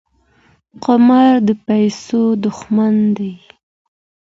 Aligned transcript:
قمار 0.83 1.33
د 1.47 1.49
پیسو 1.67 2.21
دښمن 2.45 2.95
دی. 3.17 3.33